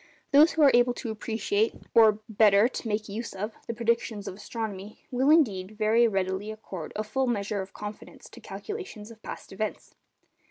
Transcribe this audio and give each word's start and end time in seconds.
Those 0.31 0.53
who 0.53 0.63
are 0.63 0.71
able 0.73 0.95
to 0.95 1.11
appreciate 1.11 1.75
(or 1.93 2.21
better, 2.27 2.67
to 2.67 2.87
make 2.87 3.07
use 3.07 3.33
of) 3.35 3.53
the 3.67 3.73
predictions 3.75 4.27
of 4.27 4.33
astronomy, 4.33 5.05
will, 5.11 5.29
indeed, 5.29 5.77
very 5.77 6.07
readily 6.07 6.49
accord 6.49 6.91
a 6.95 7.03
full 7.03 7.27
measure 7.27 7.61
of 7.61 7.73
confidence 7.73 8.27
to 8.29 8.41
calculations 8.41 9.11
of 9.11 9.21
past 9.21 9.53
events. 9.53 9.93